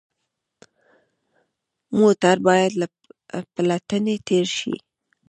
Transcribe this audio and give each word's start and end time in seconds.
موټر 1.99 2.35
باید 2.47 2.71
له 2.81 2.87
پلټنې 3.53 4.15
تېر 4.27 4.47
شي. 4.57 4.75